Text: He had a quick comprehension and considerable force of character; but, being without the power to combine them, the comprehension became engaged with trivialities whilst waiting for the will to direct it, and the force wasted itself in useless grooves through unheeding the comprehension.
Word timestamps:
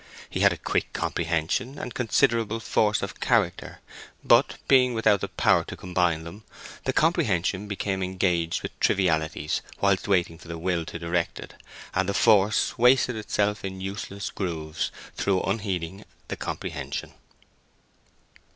He 0.31 0.39
had 0.39 0.51
a 0.51 0.57
quick 0.57 0.93
comprehension 0.93 1.77
and 1.77 1.93
considerable 1.93 2.59
force 2.59 3.03
of 3.03 3.19
character; 3.19 3.81
but, 4.23 4.57
being 4.67 4.95
without 4.95 5.21
the 5.21 5.27
power 5.27 5.63
to 5.65 5.75
combine 5.77 6.23
them, 6.23 6.43
the 6.85 6.91
comprehension 6.91 7.67
became 7.67 8.01
engaged 8.01 8.63
with 8.63 8.71
trivialities 8.79 9.61
whilst 9.79 10.07
waiting 10.07 10.39
for 10.39 10.47
the 10.47 10.57
will 10.57 10.85
to 10.85 10.97
direct 10.97 11.37
it, 11.39 11.53
and 11.93 12.09
the 12.09 12.15
force 12.15 12.79
wasted 12.79 13.15
itself 13.15 13.63
in 13.63 13.79
useless 13.79 14.31
grooves 14.31 14.91
through 15.15 15.43
unheeding 15.43 16.03
the 16.29 16.35
comprehension. 16.35 17.13